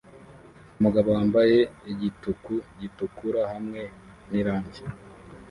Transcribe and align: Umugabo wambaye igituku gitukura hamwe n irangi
Umugabo 0.79 1.09
wambaye 1.15 1.57
igituku 1.91 2.53
gitukura 2.79 3.41
hamwe 3.53 3.81
n 4.29 4.31
irangi 4.39 4.83